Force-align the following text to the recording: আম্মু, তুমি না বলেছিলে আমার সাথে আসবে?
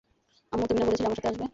আম্মু, 0.51 0.65
তুমি 0.67 0.79
না 0.79 0.85
বলেছিলে 0.85 1.07
আমার 1.07 1.17
সাথে 1.17 1.29
আসবে? 1.31 1.45